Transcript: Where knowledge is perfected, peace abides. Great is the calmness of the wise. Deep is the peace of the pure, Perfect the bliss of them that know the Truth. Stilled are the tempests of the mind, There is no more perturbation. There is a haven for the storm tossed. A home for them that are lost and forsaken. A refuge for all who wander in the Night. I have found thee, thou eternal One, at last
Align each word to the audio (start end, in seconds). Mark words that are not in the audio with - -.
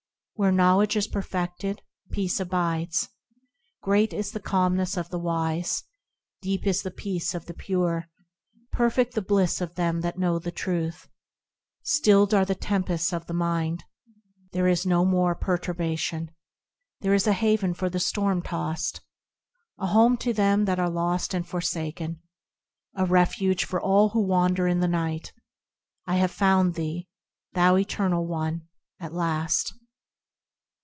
Where 0.35 0.51
knowledge 0.51 0.95
is 0.95 1.05
perfected, 1.07 1.83
peace 2.09 2.39
abides. 2.39 3.09
Great 3.83 4.11
is 4.11 4.31
the 4.31 4.39
calmness 4.39 4.97
of 4.97 5.07
the 5.11 5.19
wise. 5.19 5.83
Deep 6.41 6.65
is 6.65 6.81
the 6.81 6.89
peace 6.89 7.35
of 7.35 7.45
the 7.45 7.53
pure, 7.53 8.07
Perfect 8.71 9.13
the 9.13 9.21
bliss 9.21 9.61
of 9.61 9.75
them 9.75 10.01
that 10.01 10.17
know 10.17 10.39
the 10.39 10.51
Truth. 10.51 11.07
Stilled 11.83 12.33
are 12.33 12.43
the 12.43 12.55
tempests 12.55 13.13
of 13.13 13.27
the 13.27 13.35
mind, 13.35 13.83
There 14.51 14.67
is 14.67 14.83
no 14.83 15.05
more 15.05 15.35
perturbation. 15.35 16.31
There 17.01 17.13
is 17.13 17.27
a 17.27 17.33
haven 17.33 17.75
for 17.75 17.87
the 17.87 17.99
storm 17.99 18.41
tossed. 18.41 19.01
A 19.77 19.85
home 19.85 20.17
for 20.17 20.33
them 20.33 20.65
that 20.65 20.79
are 20.79 20.89
lost 20.89 21.35
and 21.35 21.47
forsaken. 21.47 22.19
A 22.95 23.05
refuge 23.05 23.63
for 23.63 23.79
all 23.79 24.09
who 24.09 24.21
wander 24.21 24.65
in 24.67 24.79
the 24.79 24.87
Night. 24.87 25.33
I 26.07 26.15
have 26.15 26.31
found 26.31 26.73
thee, 26.73 27.07
thou 27.53 27.77
eternal 27.77 28.25
One, 28.25 28.67
at 28.99 29.13
last 29.13 29.75